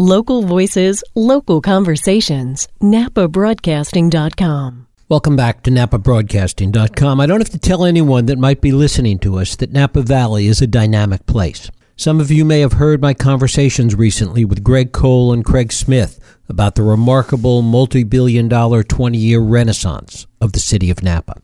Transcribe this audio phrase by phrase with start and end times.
[0.00, 2.68] Local voices, local conversations.
[2.80, 4.86] NapaBroadcasting.com.
[5.08, 7.20] Welcome back to NapaBroadcasting.com.
[7.20, 10.46] I don't have to tell anyone that might be listening to us that Napa Valley
[10.46, 11.68] is a dynamic place.
[11.96, 16.20] Some of you may have heard my conversations recently with Greg Cole and Craig Smith
[16.48, 21.42] about the remarkable multi billion dollar 20 year renaissance of the city of Napa.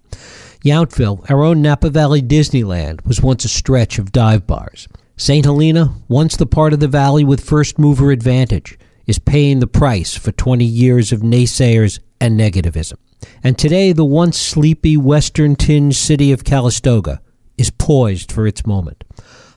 [0.64, 4.86] Yountville, our own Napa Valley Disneyland, was once a stretch of dive bars.
[5.16, 5.44] St.
[5.44, 10.16] Helena, once the part of the valley with first mover advantage, is paying the price
[10.16, 12.94] for 20 years of naysayers and negativism.
[13.42, 17.20] And today, the once sleepy western tinged city of Calistoga
[17.56, 19.04] is poised for its moment.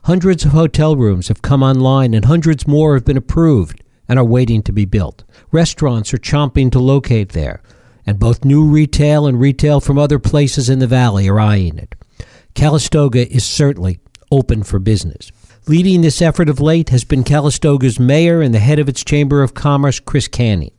[0.04, 4.24] Hundreds of hotel rooms have come online, and hundreds more have been approved and are
[4.24, 5.24] waiting to be built.
[5.50, 7.62] Restaurants are chomping to locate there
[8.08, 11.94] and both new retail and retail from other places in the valley are eyeing it.
[12.54, 13.98] Calistoga is certainly
[14.30, 15.30] open for business.
[15.68, 19.42] Leading this effort of late has been Calistoga's mayor and the head of its Chamber
[19.42, 20.72] of Commerce, Chris Canning.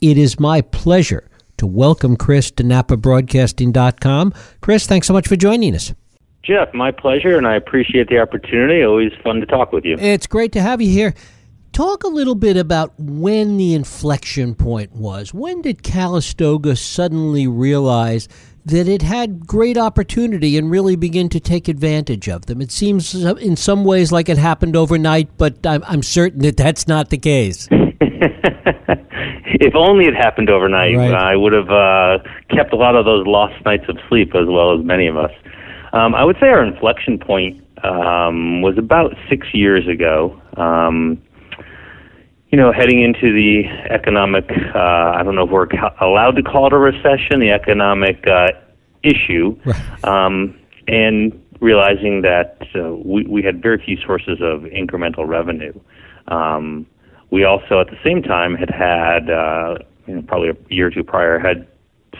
[0.00, 4.32] It is my pleasure to welcome Chris to NapaBroadcasting.com.
[4.60, 5.92] Chris, thanks so much for joining us.
[6.44, 8.80] Jeff, my pleasure, and I appreciate the opportunity.
[8.84, 9.96] Always fun to talk with you.
[9.98, 11.14] It's great to have you here.
[11.72, 15.34] Talk a little bit about when the inflection point was.
[15.34, 18.28] When did Calistoga suddenly realize
[18.66, 22.60] that it had great opportunity and really begin to take advantage of them?
[22.60, 26.86] It seems in some ways like it happened overnight, but I'm, I'm certain that that's
[26.86, 27.68] not the case.
[29.60, 31.14] if only it happened overnight, right.
[31.14, 32.18] I would have uh,
[32.50, 35.32] kept a lot of those lost nights of sleep, as well as many of us.
[35.92, 40.40] Um, I would say our inflection point um, was about six years ago.
[40.56, 41.20] Um,
[42.50, 45.68] you know, heading into the economic, uh, I don't know if we're
[46.00, 48.52] allowed to call it a recession, the economic uh,
[49.02, 49.58] issue,
[50.04, 55.78] um, and realizing that uh, we, we had very few sources of incremental revenue.
[56.28, 56.86] Um,
[57.30, 60.90] we also, at the same time, had had, uh, you know, probably a year or
[60.90, 61.66] two prior, had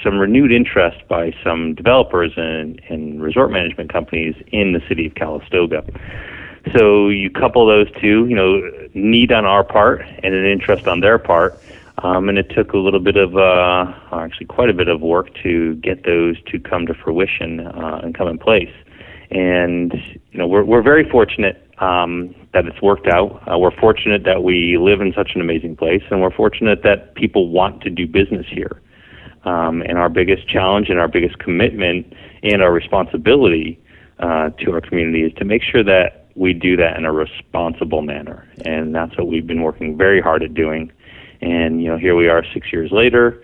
[0.02, 5.14] some renewed interest by some developers and, and resort management companies in the city of
[5.14, 5.82] Calistoga.
[6.76, 8.60] So you couple those two, you know,
[8.94, 11.58] need on our part and an interest on their part.
[12.02, 15.34] Um, and it took a little bit of, uh, actually quite a bit of work
[15.42, 18.72] to get those to come to fruition uh, and come in place.
[19.30, 19.92] And
[20.30, 23.42] you know, we're we're very fortunate um, that it's worked out.
[23.50, 27.14] Uh, we're fortunate that we live in such an amazing place, and we're fortunate that
[27.14, 28.80] people want to do business here.
[29.44, 32.12] Um, and our biggest challenge and our biggest commitment
[32.42, 33.78] and our responsibility
[34.18, 38.02] uh, to our community is to make sure that we do that in a responsible
[38.02, 38.46] manner.
[38.64, 40.92] And that's what we've been working very hard at doing.
[41.40, 43.42] And, you know, here we are six years later,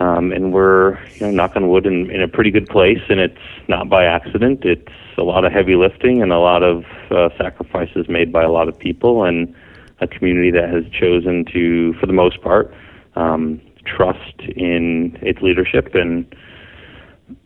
[0.00, 3.02] um, and we're, you know, knock on wood, in, in a pretty good place.
[3.08, 3.38] And it's
[3.68, 4.64] not by accident.
[4.64, 8.50] It's a lot of heavy lifting and a lot of uh, sacrifices made by a
[8.50, 9.54] lot of people and
[10.00, 12.72] a community that has chosen to, for the most part,
[13.16, 16.34] um, trust in its leadership and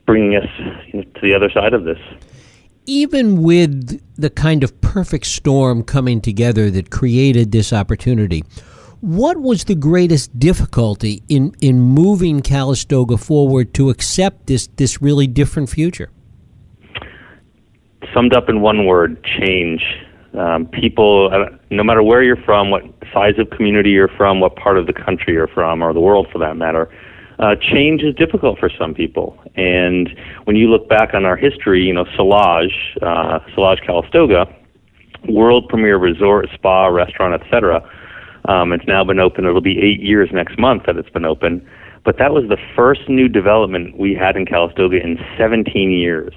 [0.05, 0.49] bringing us
[0.89, 1.99] you know, to the other side of this
[2.87, 8.45] even with the kind of perfect storm coming together that created this opportunity,
[9.01, 15.27] what was the greatest difficulty in, in moving Calistoga forward to accept this, this really
[15.27, 16.11] different future?
[18.15, 19.83] Summed up in one word change.
[20.39, 22.83] Um, people, uh, no matter where you're from, what
[23.13, 26.27] size of community you're from, what part of the country you're from, or the world
[26.33, 26.89] for that matter,
[27.43, 29.37] uh, change is difficult for some people.
[29.57, 34.47] And when you look back on our history, you know, Solage, uh, Solage Calistoga,
[35.29, 37.83] world premier resort, spa, restaurant, etc.
[38.45, 39.45] Um, it's now been open.
[39.45, 41.69] It'll be eight years next month that it's been open.
[42.05, 46.35] But that was the first new development we had in Calistoga in 17 years.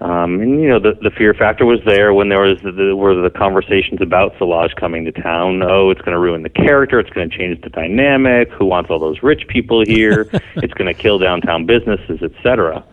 [0.00, 2.96] Um, and you know the the fear factor was there when there was the, the
[2.96, 5.62] were the conversations about Solage coming to town.
[5.62, 6.98] Oh, it's going to ruin the character.
[6.98, 8.50] It's going to change the dynamic.
[8.50, 10.28] Who wants all those rich people here?
[10.56, 12.84] it's going to kill downtown businesses, etc.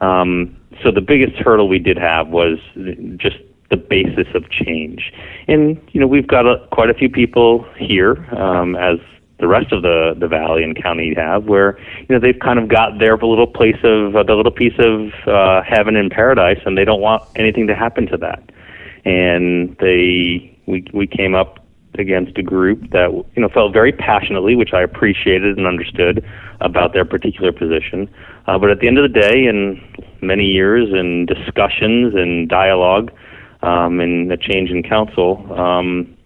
[0.00, 2.58] Um, so the biggest hurdle we did have was
[3.16, 3.36] just
[3.70, 5.12] the basis of change.
[5.48, 8.98] And you know we've got a, quite a few people here um, as
[9.38, 12.68] the rest of the the valley and county have, where you know they've kind of
[12.68, 16.76] got their little place of uh, the little piece of uh, heaven and paradise, and
[16.76, 18.42] they don't want anything to happen to that.
[19.04, 21.64] And they we we came up
[21.98, 26.24] against a group that you know felt very passionately, which I appreciated and understood
[26.60, 28.08] about their particular position.
[28.46, 29.80] Uh, but at the end of the day, in
[30.20, 33.12] many years and discussions and dialogue
[33.62, 36.16] um, and a change in council, um,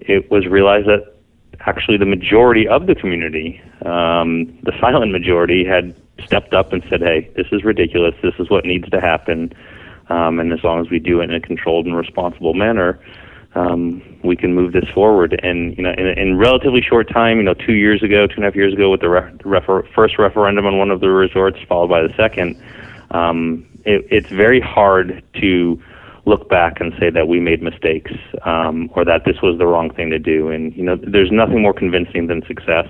[0.00, 1.13] it was realized that
[1.60, 7.00] actually the majority of the community, um, the silent majority, had stepped up and said,
[7.00, 8.14] "Hey, this is ridiculous.
[8.22, 9.52] This is what needs to happen."
[10.08, 12.98] Um, and as long as we do it in a controlled and responsible manner,
[13.54, 15.38] um, we can move this forward.
[15.42, 18.44] And you know, in, in relatively short time, you know, two years ago, two and
[18.44, 21.58] a half years ago, with the re- refer- first referendum on one of the resorts,
[21.68, 22.60] followed by the second,
[23.12, 25.82] um, it, it's very hard to
[26.26, 28.12] look back and say that we made mistakes
[28.44, 30.48] um, or that this was the wrong thing to do.
[30.48, 32.88] And you know, there's nothing more convincing than success.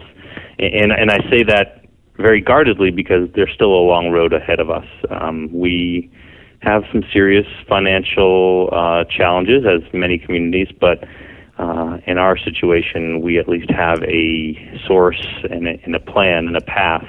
[0.58, 1.84] And and I say that
[2.16, 4.86] very guardedly because there's still a long road ahead of us.
[5.10, 6.10] Um, we
[6.60, 11.06] have some serious financial uh, challenges, as many communities, but
[11.58, 16.46] uh, in our situation, we at least have a source and a, and a plan
[16.46, 17.06] and a path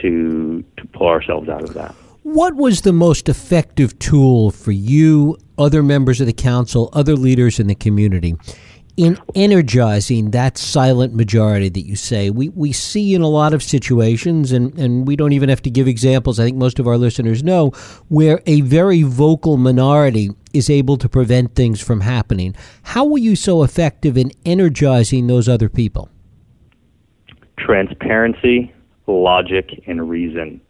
[0.00, 1.94] to to pull ourselves out of that.
[2.32, 7.58] What was the most effective tool for you, other members of the council, other leaders
[7.58, 8.36] in the community
[8.96, 12.30] in energizing that silent majority that you say?
[12.30, 15.70] We, we see in a lot of situations and, and we don't even have to
[15.70, 17.70] give examples i think most of our listeners know
[18.06, 22.54] where a very vocal minority is able to prevent things from happening.
[22.82, 26.08] How were you so effective in energizing those other people?
[27.58, 28.72] Transparency
[29.08, 30.60] logic and reason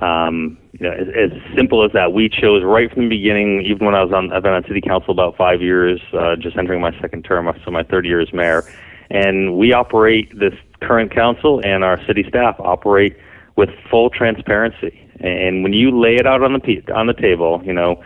[0.00, 2.12] um, you know, as, as simple as that.
[2.12, 4.80] We chose right from the beginning, even when I was on, I've been on city
[4.80, 8.32] council about five years, uh, just entering my second term, so my third year as
[8.32, 8.64] mayor.
[9.10, 13.16] And we operate this current council and our city staff operate
[13.56, 15.06] with full transparency.
[15.20, 18.02] And when you lay it out on the on the table, you know,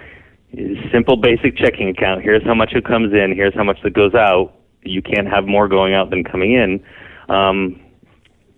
[0.93, 2.23] simple basic checking account.
[2.23, 3.33] Here's how much it comes in.
[3.35, 4.55] Here's how much that goes out.
[4.83, 6.85] You can't have more going out than coming in.
[7.29, 7.81] Um,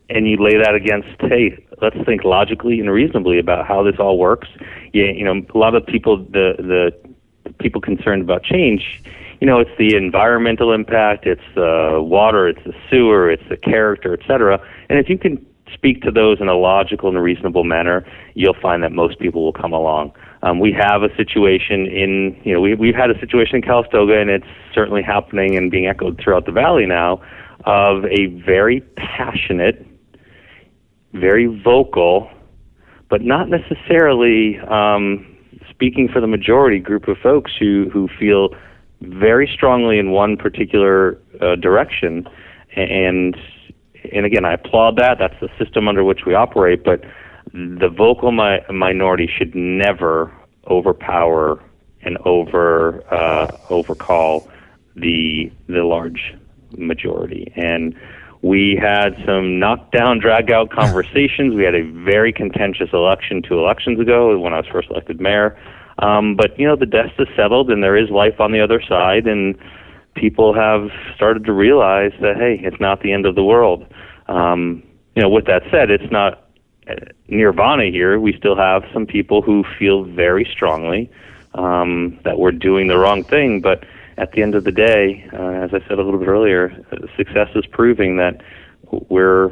[0.09, 4.19] and you lay that against, hey, let's think logically and reasonably about how this all
[4.19, 4.49] works.
[4.93, 9.03] Yeah, you know, a lot of people, the the people concerned about change,
[9.41, 14.13] you know, it's the environmental impact, it's the water, it's the sewer, it's the character,
[14.13, 14.61] et cetera.
[14.89, 18.83] And if you can speak to those in a logical and reasonable manner, you'll find
[18.83, 20.13] that most people will come along.
[20.43, 24.19] Um, we have a situation in, you know, we, we've had a situation in Calistoga,
[24.19, 27.21] and it's certainly happening and being echoed throughout the valley now,
[27.65, 29.85] of a very passionate
[31.13, 32.31] very vocal,
[33.09, 35.37] but not necessarily um,
[35.71, 38.51] speaking for the majority group of folks who, who feel
[39.03, 42.29] very strongly in one particular uh, direction.
[42.75, 43.37] And
[44.13, 45.19] and again, I applaud that.
[45.19, 46.85] That's the system under which we operate.
[46.85, 47.03] But
[47.53, 50.33] the vocal mi- minority should never
[50.69, 51.63] overpower
[52.03, 54.49] and over uh, overcall
[54.95, 56.35] the the large
[56.77, 57.53] majority.
[57.57, 57.95] And
[58.43, 61.55] we had some knockdown, drag out conversations.
[61.55, 65.59] We had a very contentious election two elections ago when I was first elected mayor.
[65.99, 68.83] Um, but, you know, the dust is settled and there is life on the other
[68.83, 69.57] side, and
[70.15, 73.87] people have started to realize that, hey, it's not the end of the world.
[74.29, 74.83] Um,
[75.15, 76.45] you know, with that said, it's not
[76.89, 76.95] uh,
[77.29, 78.21] nirvana here.
[78.21, 81.11] We still have some people who feel very strongly
[81.55, 83.85] um, that we're doing the wrong thing, but
[84.19, 87.07] at the end of the day, uh, as I said a little bit earlier, uh,
[87.17, 88.43] success is proving that
[89.09, 89.49] we're,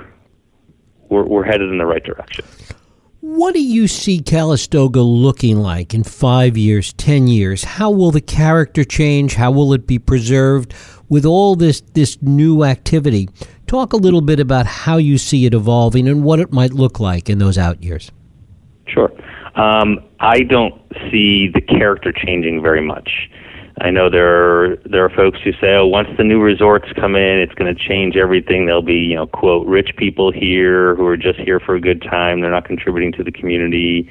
[1.09, 2.45] we're we're headed in the right direction.
[3.21, 7.65] What do you see Calistoga looking like in five years, ten years?
[7.65, 9.35] How will the character change?
[9.35, 10.75] How will it be preserved
[11.09, 13.29] with all this this new activity?
[13.67, 17.01] Talk a little bit about how you see it evolving and what it might look
[17.01, 18.13] like in those out years.
[18.87, 19.11] Sure.
[19.55, 20.75] Um, I don't
[21.11, 23.31] see the character changing very much.
[23.81, 27.17] I know there are there are folks who say, "Oh, once the new resorts come
[27.17, 28.67] in, it's going to change everything.
[28.67, 32.01] There'll be, you know, quote, rich people here who are just here for a good
[32.01, 32.41] time.
[32.41, 34.09] They're not contributing to the community."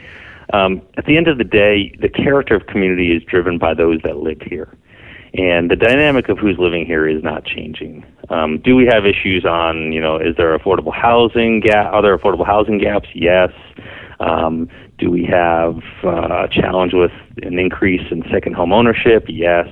[0.52, 4.02] Um, at the end of the day, the character of community is driven by those
[4.04, 4.76] that live here,
[5.34, 8.06] and the dynamic of who's living here is not changing.
[8.30, 11.94] Um, do we have issues on, you know, is there affordable housing gap?
[11.94, 13.08] Are there affordable housing gaps?
[13.14, 13.52] Yes.
[14.20, 14.70] Um,
[15.04, 19.26] do we have uh, a challenge with an increase in second home ownership?
[19.28, 19.68] Yes.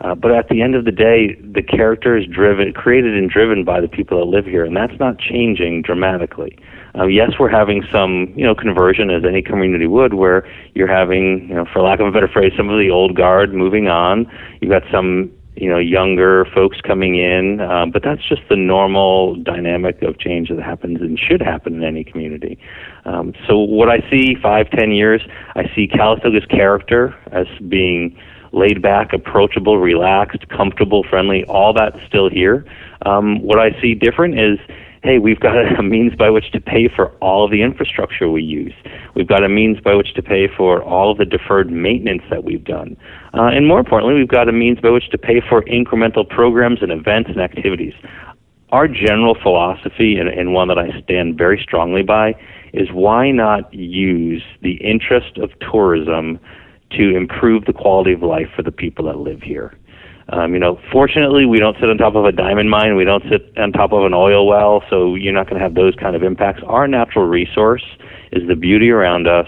[0.00, 3.64] Uh, but at the end of the day, the character is driven, created and driven
[3.64, 6.56] by the people that live here, and that's not changing dramatically.
[6.96, 11.48] Uh, yes, we're having some, you know, conversion as any community would, where you're having,
[11.48, 14.30] you know, for lack of a better phrase, some of the old guard moving on.
[14.60, 19.34] You've got some you know younger folks coming in um, but that's just the normal
[19.36, 22.58] dynamic of change that happens and should happen in any community.
[23.04, 25.22] Um, so what i see five ten years
[25.56, 28.16] i see calistoga's character as being
[28.52, 32.64] laid back approachable relaxed comfortable friendly all that's still here.
[33.04, 34.58] Um, what i see different is
[35.08, 38.42] hey, we've got a means by which to pay for all of the infrastructure we
[38.42, 38.74] use.
[39.14, 42.44] We've got a means by which to pay for all of the deferred maintenance that
[42.44, 42.94] we've done.
[43.32, 46.82] Uh, and more importantly, we've got a means by which to pay for incremental programs
[46.82, 47.94] and events and activities.
[48.70, 52.34] Our general philosophy, and, and one that I stand very strongly by,
[52.74, 56.38] is why not use the interest of tourism
[56.90, 59.72] to improve the quality of life for the people that live here?
[60.30, 62.96] Um, you know, fortunately, we don't sit on top of a diamond mine.
[62.96, 65.74] We don't sit on top of an oil well, so you're not going to have
[65.74, 66.62] those kind of impacts.
[66.66, 67.84] Our natural resource
[68.32, 69.46] is the beauty around us,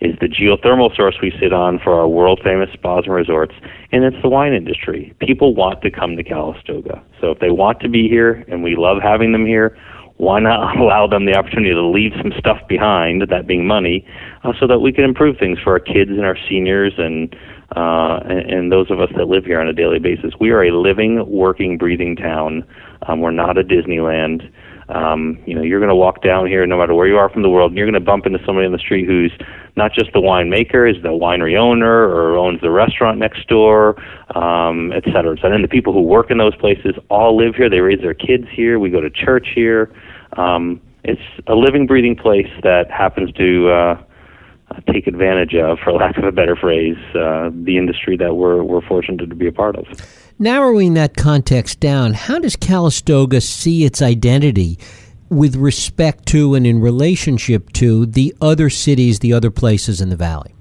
[0.00, 3.54] is the geothermal source we sit on for our world famous spas and resorts,
[3.92, 5.14] and it's the wine industry.
[5.20, 7.02] People want to come to Calistoga.
[7.20, 9.78] So if they want to be here, and we love having them here,
[10.16, 14.04] why not allow them the opportunity to leave some stuff behind, that being money,
[14.42, 17.36] uh, so that we can improve things for our kids and our seniors and
[17.74, 20.32] uh, and, and those of us that live here on a daily basis.
[20.38, 22.64] We are a living, working, breathing town.
[23.08, 24.50] Um, we're not a Disneyland.
[24.88, 27.42] Um, you know, you're going to walk down here, no matter where you are from
[27.42, 29.32] the world, and you're going to bump into somebody on the street who's
[29.74, 34.00] not just the winemaker, is the winery owner, or owns the restaurant next door,
[34.36, 35.36] um, et cetera.
[35.42, 37.68] And then the people who work in those places all live here.
[37.68, 38.78] They raise their kids here.
[38.78, 39.92] We go to church here.
[40.36, 44.02] Um, it's a living, breathing place that happens to uh,
[44.92, 48.86] take advantage of, for lack of a better phrase, uh, the industry that we're we're
[48.86, 49.86] fortunate to be a part of.
[50.38, 54.78] Narrowing that context down, how does Calistoga see its identity
[55.28, 60.16] with respect to and in relationship to the other cities, the other places in the
[60.16, 60.54] valley?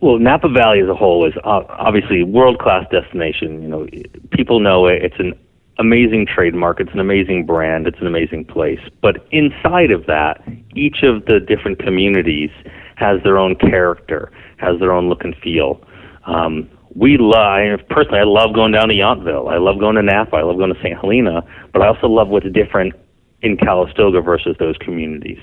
[0.00, 3.62] Well, Napa Valley as a whole is obviously world class destination.
[3.62, 3.86] You know,
[4.32, 5.02] people know it.
[5.02, 5.32] It's an
[5.78, 6.80] amazing trademark.
[6.80, 7.86] It's an amazing brand.
[7.86, 8.80] It's an amazing place.
[9.02, 10.42] But inside of that,
[10.74, 12.50] each of the different communities
[12.96, 15.80] has their own character, has their own look and feel.
[16.26, 19.52] Um, we love, personally, I love going down to Yountville.
[19.52, 20.36] I love going to Napa.
[20.36, 20.96] I love going to St.
[20.98, 21.42] Helena.
[21.72, 22.94] But I also love what's different
[23.42, 25.38] in Calistoga versus those communities.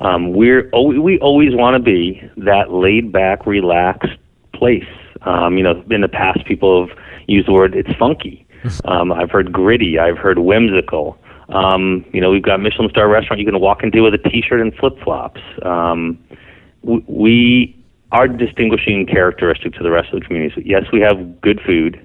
[0.00, 4.16] Um, we're we always want to be that laid back, relaxed
[4.54, 4.84] place.
[5.22, 6.96] Um, you know, in the past, people have
[7.26, 8.46] used the word "it's funky."
[8.84, 9.98] Um, I've heard gritty.
[9.98, 11.18] I've heard whimsical.
[11.48, 14.60] Um, you know, we've got Michelin star restaurant you can walk into with a T-shirt
[14.60, 15.40] and flip flops.
[15.62, 16.18] Um,
[16.82, 17.76] we
[18.12, 20.62] our distinguishing characteristic to the rest of the community.
[20.64, 22.00] Yes, we have good food.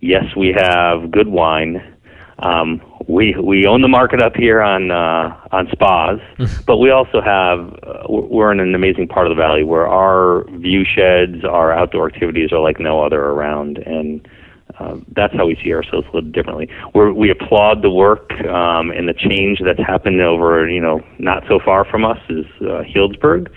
[0.00, 1.94] Yes, we have good wine.
[2.38, 6.20] Um, we we own the market up here on uh, on spas,
[6.66, 10.44] but we also have uh, we're in an amazing part of the valley where our
[10.50, 14.28] view sheds, our outdoor activities are like no other around, and
[14.78, 16.68] uh, that's how we see ourselves a little differently.
[16.94, 21.44] We're, we applaud the work um, and the change that's happened over, you know, not
[21.48, 23.50] so far from us is uh, Healdsburg.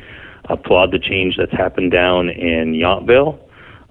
[0.45, 3.39] Applaud the change that's happened down in Yountville.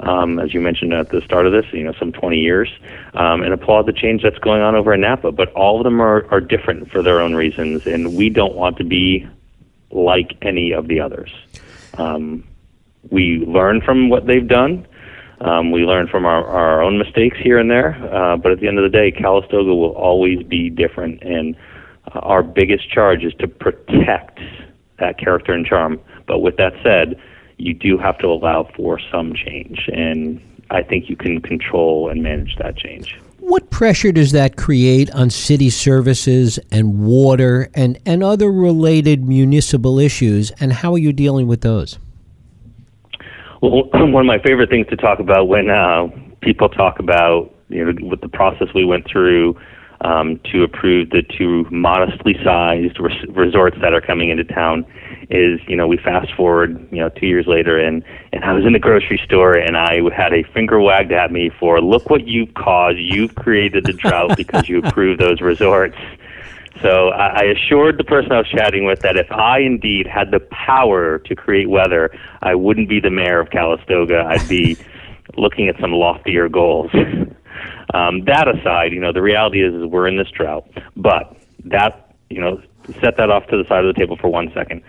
[0.00, 2.70] Um, as you mentioned at the start of this, you know, some 20 years,
[3.14, 5.32] um, and applaud the change that's going on over in Napa.
[5.32, 8.76] But all of them are, are different for their own reasons, and we don't want
[8.78, 9.26] to be
[9.90, 11.32] like any of the others.
[11.94, 12.44] Um,
[13.11, 14.87] we learn from what they've done.
[15.40, 18.66] Um, we learn from our, our own mistakes here and there, uh, but at the
[18.66, 21.54] end of the day, Calistoga will always be different, and
[22.12, 24.40] uh, our biggest charge is to protect
[24.99, 26.00] that character and charm.
[26.26, 27.21] But with that said,
[27.57, 30.40] you do have to allow for some change, and
[30.71, 33.16] I think you can control and manage that change.
[33.38, 40.00] What pressure does that create on city services and water and, and other related municipal
[40.00, 41.99] issues, and how are you dealing with those?
[43.60, 46.08] Well, one of my favorite things to talk about when uh,
[46.40, 49.58] people talk about you know with the process we went through
[50.00, 54.86] um, to approve the two modestly sized res- resorts that are coming into town
[55.28, 58.64] is you know we fast forward you know two years later and and I was
[58.64, 62.26] in the grocery store and I had a finger wagged at me for look what
[62.26, 62.98] you've caused.
[62.98, 65.96] You've created the drought because you approved those resorts
[66.82, 70.30] so I, I assured the person I was chatting with that if I indeed had
[70.30, 72.11] the power to create weather,
[72.42, 74.25] I wouldn't be the mayor of Calistoga.
[74.28, 74.76] I'd be
[75.37, 76.90] looking at some loftier goals.
[77.94, 80.68] um, that aside, you know, the reality is, is we're in this drought.
[80.97, 82.62] But that, you know,
[83.00, 84.82] set that off to the side of the table for one second.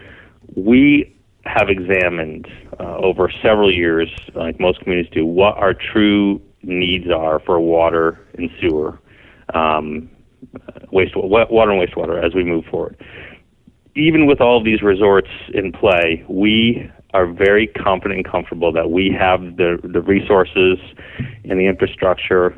[0.56, 1.16] We
[1.46, 2.48] have examined
[2.80, 8.20] uh, over several years, like most communities do, what our true needs are for water
[8.38, 9.00] and sewer.
[9.54, 10.10] Um,
[10.92, 12.98] waste water and wastewater as we move forward.
[13.96, 18.92] Even with all of these resorts in play, we are very confident and comfortable that
[18.92, 20.78] we have the the resources
[21.44, 22.56] and the infrastructure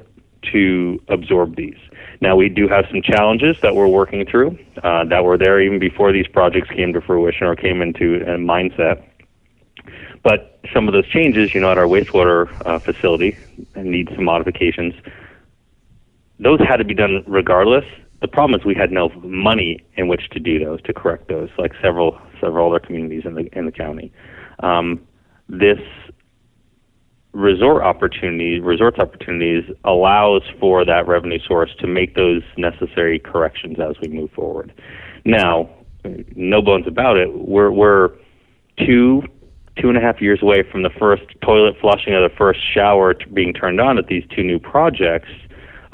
[0.52, 1.78] to absorb these.
[2.20, 5.80] Now we do have some challenges that we're working through uh, that were there even
[5.80, 9.04] before these projects came to fruition or came into a mindset.
[10.24, 13.38] But some of those changes, you know, at our wastewater uh, facility
[13.76, 14.94] need some modifications
[16.42, 17.86] those had to be done regardless.
[18.22, 21.50] The problem is we had no money in which to do those to correct those,
[21.58, 24.12] like several several other communities in the in the county.
[24.60, 25.02] Um,
[25.50, 25.80] this
[27.34, 33.96] resort opportunity, resorts opportunities, allows for that revenue source to make those necessary corrections as
[34.02, 34.74] we move forward.
[35.26, 35.70] Now,
[36.36, 37.34] no bones about it.
[37.34, 38.10] We're we're
[38.78, 39.24] two
[39.78, 43.16] two and a half years away from the first toilet flushing or the first shower
[43.34, 45.30] being turned on at these two new projects.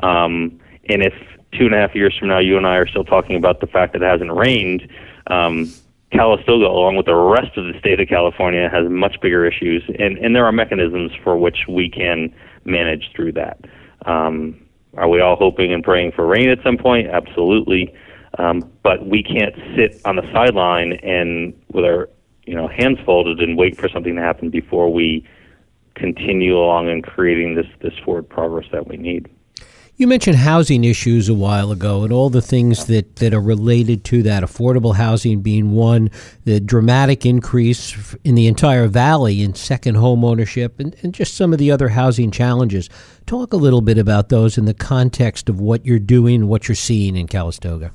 [0.03, 1.13] Um, and if
[1.53, 3.67] two and a half years from now you and I are still talking about the
[3.67, 4.87] fact that it hasn't rained,
[5.27, 5.71] um,
[6.11, 10.17] Calistoga, along with the rest of the state of California, has much bigger issues, and,
[10.17, 13.59] and there are mechanisms for which we can manage through that.
[14.05, 17.07] Um, are we all hoping and praying for rain at some point?
[17.07, 17.93] Absolutely.
[18.39, 22.09] Um, but we can't sit on the sideline and with our
[22.45, 25.27] you know hands folded and wait for something to happen before we
[25.95, 29.29] continue along in creating this this forward progress that we need.
[29.99, 34.03] You mentioned housing issues a while ago and all the things that, that are related
[34.05, 36.11] to that, affordable housing being one,
[36.45, 41.51] the dramatic increase in the entire valley in second home ownership, and, and just some
[41.51, 42.91] of the other housing challenges.
[43.25, 46.75] Talk a little bit about those in the context of what you're doing, what you're
[46.75, 47.91] seeing in Calistoga.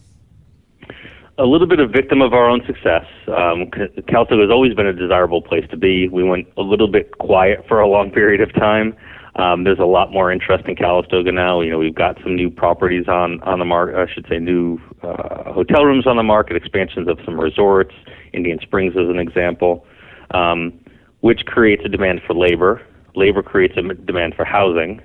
[1.39, 3.07] A little bit of victim of our own success.
[3.29, 3.71] Um,
[4.09, 6.09] Calistoga has always been a desirable place to be.
[6.09, 8.97] We went a little bit quiet for a long period of time.
[9.37, 11.62] Um, there's a lot more interest in Calistoga now.
[11.62, 13.97] You know, we've got some new properties on on the market.
[13.97, 17.95] I should say, new uh, hotel rooms on the market, expansions of some resorts,
[18.35, 19.87] Indian Springs as an example,
[20.33, 20.79] um,
[21.21, 22.83] which creates a demand for labor.
[23.15, 25.01] Labor creates a demand for housing.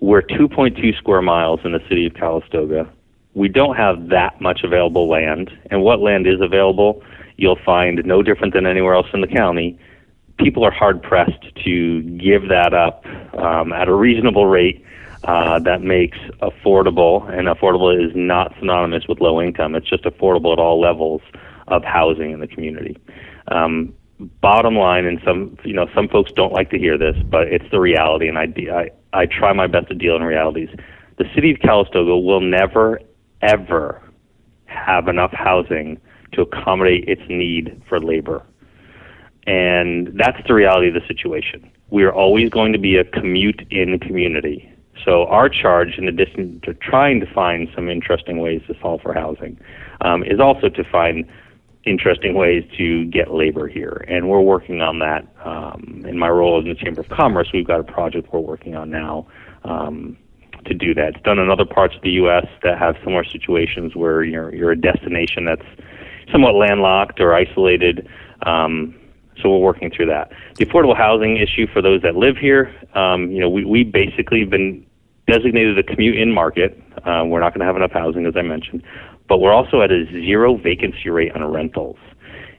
[0.00, 2.90] We're 2.2 square miles in the city of Calistoga.
[3.34, 7.02] We don't have that much available land, and what land is available,
[7.36, 9.78] you'll find no different than anywhere else in the county
[10.38, 13.04] people are hard pressed to give that up
[13.38, 14.84] um, at a reasonable rate
[15.24, 19.74] uh, that makes affordable, and affordable is not synonymous with low income.
[19.74, 21.22] It's just affordable at all levels
[21.66, 22.96] of housing in the community.
[23.48, 23.94] Um,
[24.40, 27.68] bottom line, and some you know some folks don't like to hear this, but it's
[27.70, 30.68] the reality, and I, I I try my best to deal in realities.
[31.16, 33.00] The city of Calistoga will never
[33.42, 34.02] ever
[34.66, 36.00] have enough housing
[36.32, 38.42] to accommodate its need for labor.
[39.46, 41.70] And that's the reality of the situation.
[41.90, 44.70] We are always going to be a commute in community.
[45.04, 49.14] So our charge, in addition to trying to find some interesting ways to solve for
[49.14, 49.58] housing,
[50.00, 51.24] um, is also to find
[51.84, 54.04] interesting ways to get labor here.
[54.08, 55.26] And we're working on that.
[55.44, 58.74] Um, in my role in the Chamber of Commerce, we've got a project we're working
[58.74, 59.26] on now
[59.64, 60.16] um,
[60.66, 61.14] to do that.
[61.14, 62.46] It's done in other parts of the U.S.
[62.62, 65.64] that have similar situations where you're, you're a destination that's
[66.30, 68.06] somewhat landlocked or isolated.
[68.42, 68.94] Um,
[69.42, 70.32] so we're working through that.
[70.56, 74.40] The affordable housing issue for those that live here, um, you know, we, we basically
[74.40, 74.84] have been
[75.26, 76.80] designated a commute in market.
[77.04, 78.82] Uh, we're not going to have enough housing, as I mentioned,
[79.28, 81.98] but we're also at a zero vacancy rate on rentals.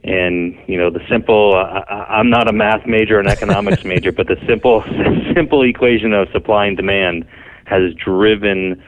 [0.01, 1.55] And you know the simple.
[1.55, 4.81] Uh, I'm not a math major, or an economics major, but the simple,
[5.35, 7.27] simple equation of supply and demand
[7.65, 8.81] has driven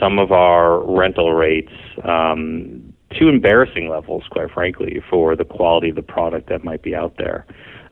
[0.00, 5.96] some of our rental rates um, to embarrassing levels, quite frankly, for the quality of
[5.96, 7.46] the product that might be out there.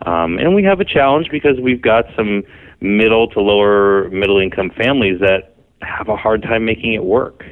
[0.07, 2.43] Um, and we have a challenge because we've got some
[2.81, 7.45] middle to lower middle income families that have a hard time making it work.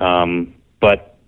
[0.00, 1.18] Um, but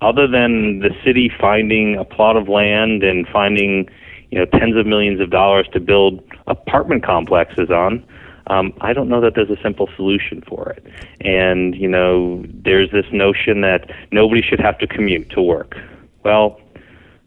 [0.00, 3.88] other than the city finding a plot of land and finding
[4.30, 8.04] you know tens of millions of dollars to build apartment complexes on,
[8.48, 10.86] um, I don't know that there's a simple solution for it.
[11.20, 15.76] And, you know, there's this notion that nobody should have to commute to work.
[16.24, 16.60] Well,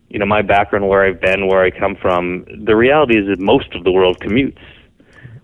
[0.09, 3.39] you know, my background, where I've been, where I come from, the reality is that
[3.39, 4.57] most of the world commutes.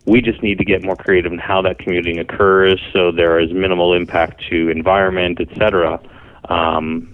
[0.08, 3.52] We just need to get more creative in how that commuting occurs so there is
[3.52, 6.00] minimal impact to environment, et cetera,
[6.50, 7.14] um,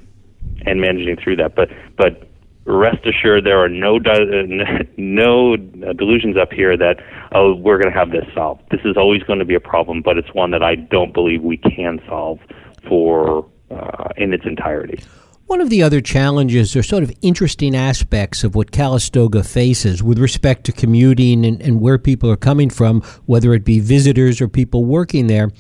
[0.66, 1.56] and managing through that.
[1.56, 2.31] But, but
[2.66, 3.98] rest assured there are no
[4.98, 6.98] no delusions up here that
[7.34, 8.62] oh we're going to have this solved.
[8.72, 11.42] This is always going to be a problem, but it's one that I don't believe
[11.42, 12.40] we can solve
[12.88, 15.04] for uh, in its entirety.
[15.48, 20.18] One of the other challenges or sort of interesting aspects of what Calistoga faces with
[20.18, 24.48] respect to commuting and, and where people are coming from, whether it be visitors or
[24.48, 25.52] people working there,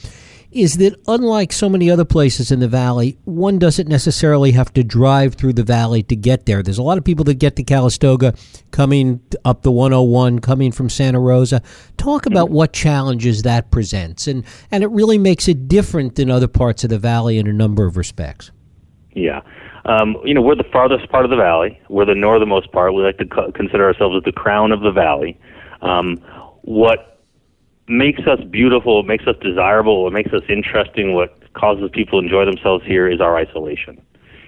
[0.51, 4.83] is that unlike so many other places in the valley, one doesn't necessarily have to
[4.83, 6.61] drive through the valley to get there.
[6.61, 8.33] There's a lot of people that get to Calistoga
[8.71, 11.61] coming up the 101, coming from Santa Rosa.
[11.97, 12.55] Talk about mm-hmm.
[12.55, 16.89] what challenges that presents, and, and it really makes it different than other parts of
[16.89, 18.51] the valley in a number of respects.
[19.13, 19.41] Yeah.
[19.85, 21.79] Um, you know, we're the farthest part of the valley.
[21.89, 22.93] We're the northernmost part.
[22.93, 25.39] We like to co- consider ourselves as the crown of the valley.
[25.81, 26.17] Um,
[26.61, 27.10] what
[27.87, 32.45] makes us beautiful, makes us desirable, what makes us interesting, what causes people to enjoy
[32.45, 34.01] themselves here is our isolation.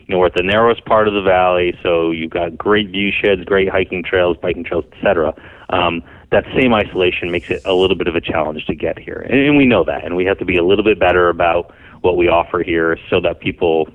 [0.08, 3.12] You know, we're at the narrowest part of the valley, so you've got great view
[3.12, 5.34] sheds, great hiking trails, biking trails, etc.
[5.69, 9.26] Um, that same isolation makes it a little bit of a challenge to get here,
[9.30, 11.74] and, and we know that, and we have to be a little bit better about
[12.02, 13.88] what we offer here so that people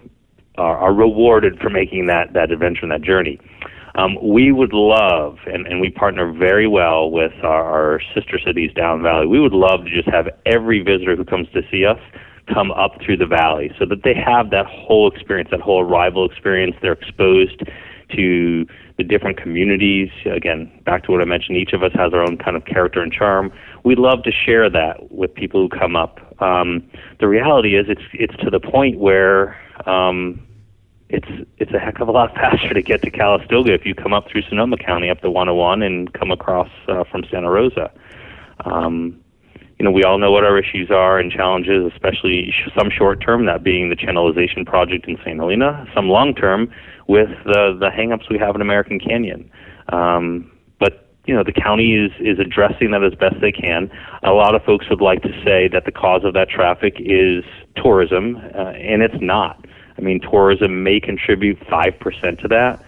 [0.56, 3.38] are, are rewarded for making that that adventure and that journey.
[3.98, 8.70] Um, we would love, and, and we partner very well with our, our sister cities
[8.72, 9.26] down valley.
[9.26, 11.98] We would love to just have every visitor who comes to see us
[12.54, 16.24] come up through the valley so that they have that whole experience, that whole arrival
[16.24, 16.76] experience.
[16.80, 17.60] They're exposed
[18.14, 18.66] to
[18.98, 20.10] the different communities.
[20.24, 23.02] Again, back to what I mentioned, each of us has our own kind of character
[23.02, 23.52] and charm.
[23.84, 26.20] We'd love to share that with people who come up.
[26.40, 30.40] Um, the reality is, it's it's to the point where um,
[31.08, 34.12] it's it's a heck of a lot faster to get to Calistoga if you come
[34.12, 37.90] up through Sonoma County up the 101 and come across uh, from Santa Rosa.
[38.64, 39.20] Um,
[39.78, 43.46] you know, we all know what our issues are and challenges, especially some short term,
[43.46, 45.38] that being the channelization project in St.
[45.38, 46.72] Helena, some long term
[47.06, 49.50] with the the hangups we have in American Canyon.
[49.90, 53.90] Um, but you know, the county is is addressing that as best they can.
[54.24, 57.44] A lot of folks would like to say that the cause of that traffic is
[57.76, 59.64] tourism, uh, and it's not.
[59.98, 62.82] I mean, tourism may contribute five percent to that.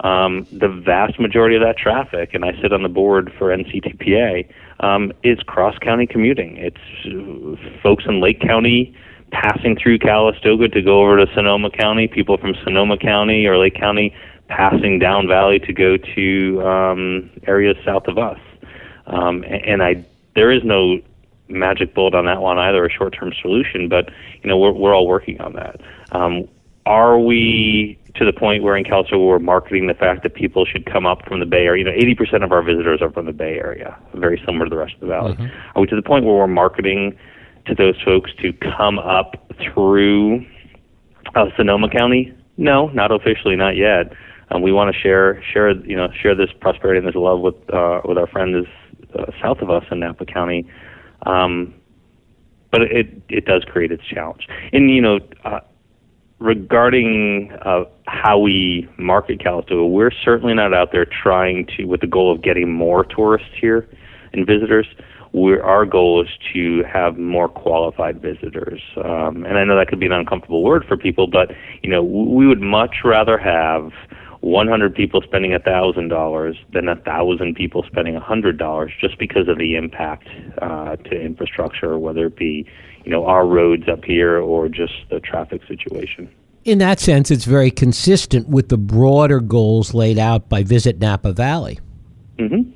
[0.00, 4.46] Um, the vast majority of that traffic, and I sit on the board for NCTPA
[4.80, 6.56] um, is cross county commuting.
[6.58, 6.76] It's
[7.06, 8.94] uh, folks in Lake County
[9.30, 13.74] passing through Calistoga to go over to Sonoma County, people from Sonoma County or Lake
[13.74, 14.14] County
[14.48, 18.38] passing down valley to go to um, areas south of us.
[19.06, 21.00] Um, and I, there is no
[21.48, 23.88] magic bullet on that one either, a short-term solution.
[23.88, 24.10] But
[24.42, 25.80] you know, we're we're all working on that.
[26.12, 26.48] Um,
[26.86, 30.86] are we to the point where in Calistoga we're marketing the fact that people should
[30.86, 31.84] come up from the Bay Area.
[31.84, 34.76] You know, 80% of our visitors are from the Bay Area, very similar to the
[34.76, 35.34] rest of the valley.
[35.34, 35.46] Mm-hmm.
[35.74, 37.18] Are we to the point where we're marketing
[37.66, 40.46] to those folks to come up through
[41.34, 42.32] uh, Sonoma County?
[42.56, 44.12] No, not officially, not yet.
[44.50, 47.56] Um, we want to share share you know share this prosperity and this love with
[47.74, 48.66] uh, with our friends
[49.18, 50.70] uh, south of us in Napa County.
[51.26, 51.74] Um,
[52.70, 54.46] but it it does create its challenge.
[54.72, 55.60] And you know, uh,
[56.38, 62.06] regarding uh, how we market Calistoga, we're certainly not out there trying to, with the
[62.06, 63.88] goal of getting more tourists here
[64.32, 64.86] and visitors.
[65.32, 70.00] We're, our goal is to have more qualified visitors, um, and I know that could
[70.00, 71.50] be an uncomfortable word for people, but
[71.82, 73.90] you know we would much rather have
[74.40, 80.28] 100 people spending $1,000 than 1,000 people spending $100 just because of the impact
[80.62, 82.66] uh, to infrastructure, whether it be
[83.06, 86.28] you know our roads up here or just the traffic situation.
[86.64, 91.32] In that sense, it's very consistent with the broader goals laid out by Visit Napa
[91.32, 91.78] Valley.
[92.38, 92.68] Mm-hmm.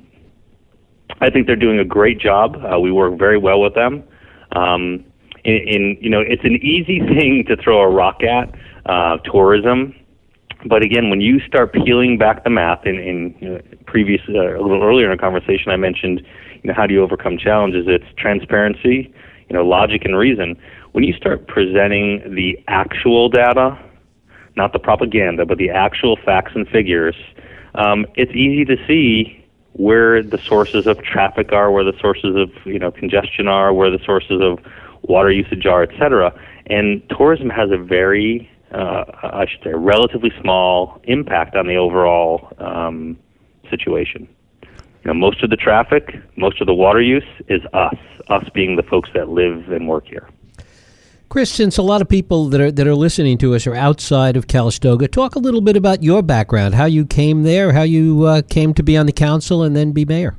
[1.19, 2.55] I think they're doing a great job.
[2.55, 4.03] Uh, we work very well with them.
[4.53, 5.03] Um,
[5.43, 9.93] in, in, you know, it's an easy thing to throw a rock at uh, tourism,
[10.65, 14.57] but again, when you start peeling back the math, in, in you know, previous uh,
[14.57, 16.21] a little earlier in our conversation, I mentioned,
[16.63, 17.85] you know, how do you overcome challenges?
[17.87, 19.13] It's transparency,
[19.51, 20.55] you know, logic and reason.
[20.93, 23.77] When you start presenting the actual data,
[24.55, 27.15] not the propaganda, but the actual facts and figures,
[27.75, 32.49] um, it's easy to see where the sources of traffic are, where the sources of
[32.65, 34.59] you know congestion are, where the sources of
[35.01, 36.33] water usage are, et cetera.
[36.67, 42.53] And tourism has a very, uh, I should say, relatively small impact on the overall
[42.57, 43.19] um,
[43.69, 44.29] situation.
[45.03, 47.95] You know, most of the traffic, most of the water use is us,
[48.29, 50.29] us being the folks that live and work here.
[51.29, 54.35] Chris, since a lot of people that are that are listening to us are outside
[54.35, 58.25] of Calistoga, talk a little bit about your background, how you came there, how you
[58.25, 60.35] uh, came to be on the council, and then be mayor.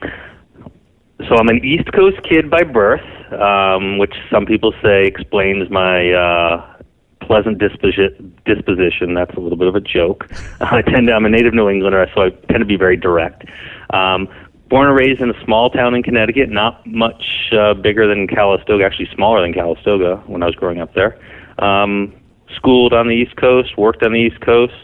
[0.00, 3.00] So I'm an East Coast kid by birth,
[3.32, 6.76] um, which some people say explains my uh,
[7.20, 9.14] pleasant disposi- disposition.
[9.14, 10.28] That's a little bit of a joke.
[10.60, 13.44] I tend to, I'm a native New Englander, so I tend to be very direct.
[13.90, 14.28] Um,
[14.68, 18.84] born and raised in a small town in Connecticut, not much uh, bigger than Calistoga,
[18.84, 21.18] actually smaller than Calistoga when I was growing up there.
[21.58, 22.14] Um,
[22.54, 24.74] schooled on the East Coast, worked on the East Coast,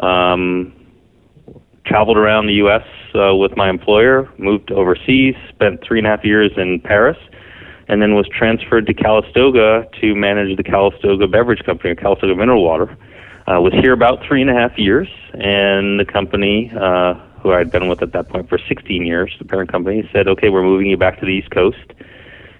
[0.00, 0.72] um,
[1.84, 2.84] traveled around the U.S.
[3.14, 7.18] Uh, with my employer, moved overseas, spent three and a half years in Paris,
[7.88, 12.64] and then was transferred to Calistoga to manage the Calistoga Beverage Company, or Calistoga Mineral
[12.64, 12.96] Water.
[13.46, 17.14] Uh, was here about three and a half years, and the company uh,
[17.48, 20.48] who I'd been with at that point for 16 years, the parent company, said, okay,
[20.50, 21.92] we're moving you back to the East Coast.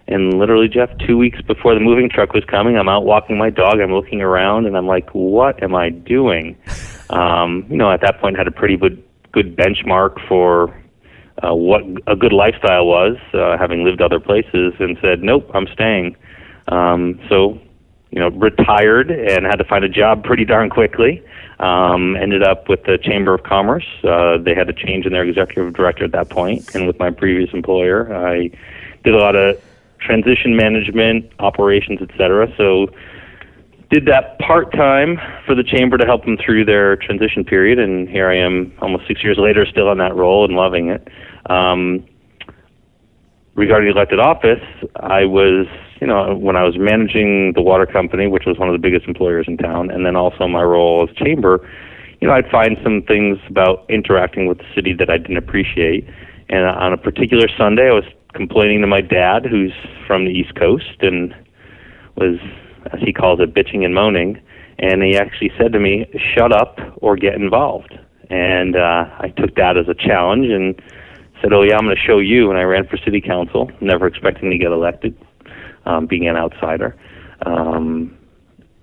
[0.07, 3.51] And literally, Jeff, two weeks before the moving truck was coming, I'm out walking my
[3.51, 3.81] dog.
[3.81, 6.57] I'm looking around, and I'm like, what am I doing?
[7.11, 10.69] Um, you know, at that point, had a pretty good, good benchmark for
[11.43, 15.67] uh, what a good lifestyle was, uh, having lived other places, and said, nope, I'm
[15.69, 16.17] staying.
[16.67, 17.59] Um, so,
[18.11, 21.25] you know, retired and had to find a job pretty darn quickly.
[21.61, 23.87] Um, ended up with the Chamber of Commerce.
[24.05, 27.11] Uh, they had a change in their executive director at that point, and with my
[27.11, 28.51] previous employer, I
[29.03, 29.61] did a lot of
[29.99, 32.47] transition management, operations, et cetera.
[32.57, 32.93] So
[33.91, 38.09] did that part time for the chamber to help them through their transition period, and
[38.09, 41.09] here I am, almost six years later, still in that role and loving it.
[41.47, 42.05] Um,
[43.59, 44.63] regarding elected office,
[45.01, 45.67] I was,
[46.01, 49.07] you know, when I was managing the water company, which was one of the biggest
[49.07, 51.69] employers in town, and then also my role as chamber,
[52.21, 56.09] you know, I'd find some things about interacting with the city that I didn't appreciate.
[56.49, 59.73] And on a particular Sunday, I was complaining to my dad, who's
[60.07, 61.35] from the East Coast, and
[62.17, 62.39] was
[62.93, 64.41] as he calls it, bitching and moaning.
[64.79, 67.99] And he actually said to me, "Shut up or get involved."
[68.31, 70.81] And uh, I took that as a challenge and
[71.43, 74.07] said, "Oh yeah, I'm going to show you." And I ran for city council, never
[74.07, 75.17] expecting to get elected,
[75.87, 76.97] um, being an outsider,
[77.47, 78.17] um,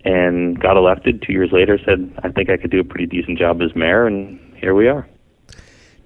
[0.04, 1.22] and got elected.
[1.22, 4.06] Two years later, said, "I think I could do a pretty decent job as mayor,"
[4.06, 5.08] and here we are.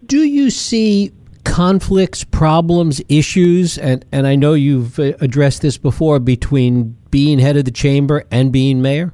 [0.05, 1.12] Do you see
[1.43, 7.57] conflicts, problems, issues, and, and I know you've uh, addressed this before between being head
[7.57, 9.13] of the chamber and being mayor?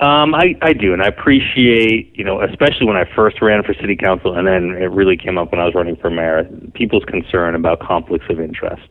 [0.00, 3.74] Um, I, I do, and I appreciate, you know, especially when I first ran for
[3.74, 7.04] city council, and then it really came up when I was running for mayor, people's
[7.04, 8.88] concern about conflicts of interest.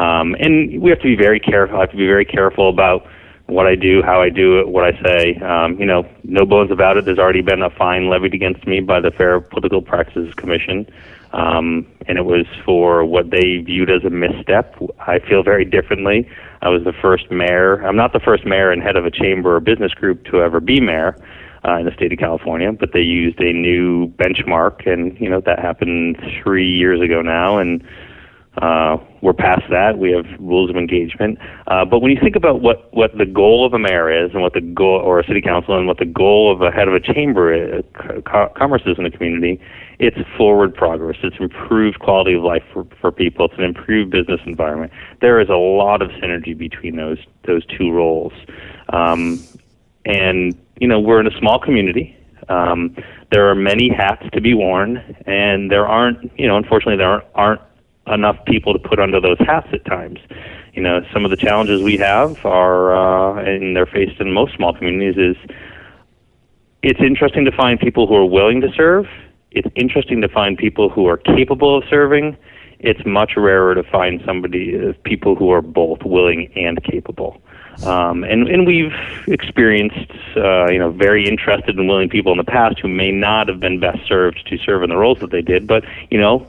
[0.00, 1.76] Um, and we have to be very careful.
[1.76, 3.06] I have to be very careful about
[3.46, 5.34] what I do, how I do it, what I say.
[5.36, 7.04] Um, you know, no bones about it.
[7.04, 10.86] There's already been a fine levied against me by the Fair Political Practices Commission
[11.38, 14.74] um, and it was for what they viewed as a misstep.
[14.98, 16.28] I feel very differently.
[16.62, 17.76] I was the first mayor.
[17.86, 20.58] I'm not the first mayor and head of a chamber or business group to ever
[20.58, 21.16] be mayor
[21.64, 25.40] uh, in the state of California, but they used a new benchmark, and you know
[25.40, 27.84] that happened three years ago now, and
[28.60, 29.98] uh, we're past that.
[29.98, 31.38] We have rules of engagement.
[31.66, 34.42] Uh, but when you think about what, what the goal of a mayor is, and
[34.42, 36.94] what the goal, or a city council, and what the goal of a head of
[36.94, 39.60] a chamber, is, co- commerce is in the community,
[39.98, 41.16] it's forward progress.
[41.22, 43.46] It's improved quality of life for, for people.
[43.46, 44.92] It's an improved business environment.
[45.20, 48.32] There is a lot of synergy between those those two roles.
[48.90, 49.42] Um,
[50.04, 52.14] and you know, we're in a small community.
[52.48, 52.96] Um,
[53.30, 57.24] there are many hats to be worn, and there aren't, you know, unfortunately, there aren't,
[57.34, 57.60] aren't
[58.10, 60.18] enough people to put under those hats at times.
[60.74, 64.54] You know, some of the challenges we have are, uh, and they're faced in most
[64.54, 65.56] small communities, is
[66.82, 69.06] it's interesting to find people who are willing to serve
[69.50, 72.36] it's interesting to find people who are capable of serving.
[72.80, 77.40] It's much rarer to find somebody, uh, people who are both willing and capable.
[77.84, 78.92] Um, and and we've
[79.28, 83.48] experienced, uh, you know, very interested and willing people in the past who may not
[83.48, 85.66] have been best served to serve in the roles that they did.
[85.66, 86.46] But you know,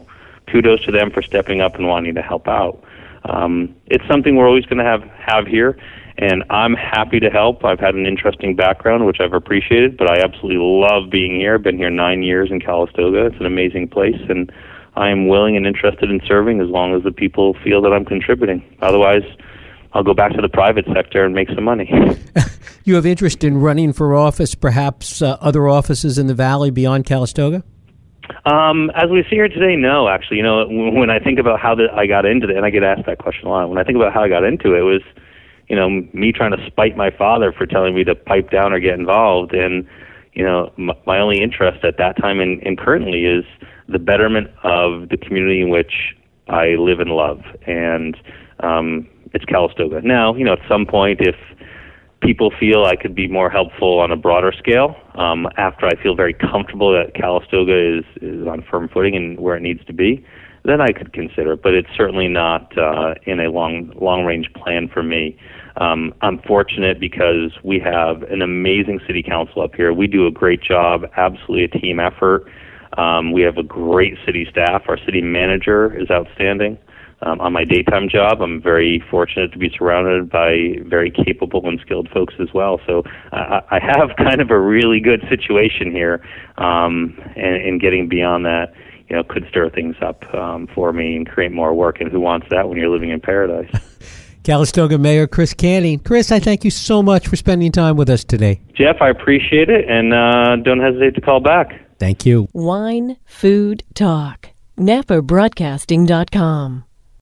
[0.52, 2.84] kudos to them for stepping up and wanting to help out.
[3.26, 5.78] Um, it's something we're always going to have have here
[6.20, 7.64] and I'm happy to help.
[7.64, 11.56] I've had an interesting background, which I've appreciated, but I absolutely love being here.
[11.56, 13.28] I've been here nine years in Calistoga.
[13.28, 14.52] It's an amazing place, and
[14.98, 18.04] I am willing and interested in serving as long as the people feel that I'm
[18.04, 18.62] contributing.
[18.82, 19.24] Otherwise,
[19.94, 21.90] I'll go back to the private sector and make some money.
[22.84, 27.06] you have interest in running for office, perhaps uh, other offices in the valley beyond
[27.06, 27.64] Calistoga?
[28.46, 30.08] Um, as we see here today, no.
[30.08, 32.70] Actually, you know, when I think about how the, I got into it, and I
[32.70, 33.70] get asked that question a lot.
[33.70, 35.02] When I think about how I got into it, it was
[35.70, 38.80] you know, me trying to spite my father for telling me to pipe down or
[38.80, 39.54] get involved.
[39.54, 39.88] And,
[40.34, 43.46] you know, m- my only interest at that time and, and currently is
[43.88, 46.16] the betterment of the community in which
[46.48, 47.44] I live and love.
[47.68, 48.18] And
[48.62, 50.02] um, it's Calistoga.
[50.02, 51.36] Now, you know, at some point, if
[52.22, 56.16] people feel I could be more helpful on a broader scale, um, after I feel
[56.16, 60.26] very comfortable that Calistoga is, is on firm footing and where it needs to be,
[60.66, 61.64] then I could consider it.
[61.64, 65.38] But it's certainly not uh, in a long long range plan for me.
[65.78, 69.94] Um, I'm fortunate because we have an amazing city council up here.
[69.94, 72.46] We do a great job, absolutely a team effort.
[72.98, 74.84] Um, we have a great city staff.
[74.88, 76.78] Our city manager is outstanding.
[77.22, 81.78] Um, on my daytime job, I'm very fortunate to be surrounded by very capable and
[81.82, 82.80] skilled folks as well.
[82.88, 86.24] So I, I have kind of a really good situation here,
[86.58, 88.74] um, and, and getting beyond that,
[89.10, 92.00] you know, could stir things up um, for me and create more work.
[92.00, 93.70] And who wants that when you're living in paradise?
[94.44, 96.00] Calistoga Mayor Chris Canning.
[96.00, 98.62] Chris, I thank you so much for spending time with us today.
[98.74, 101.74] Jeff, I appreciate it, and uh, don't hesitate to call back.
[102.00, 102.48] Thank you.
[102.54, 104.52] Wine, food, talk.
[104.78, 106.86] NapaBroadcasting.com.